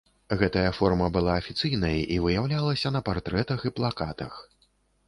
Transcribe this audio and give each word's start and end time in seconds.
Гэтая 0.39 0.71
форма 0.77 1.09
была 1.17 1.35
афіцыйнай 1.41 2.01
і 2.17 2.19
выяўлялася 2.25 2.97
на 2.99 3.05
партрэтах 3.13 3.59
і 3.71 3.75
плакатах. 3.79 4.33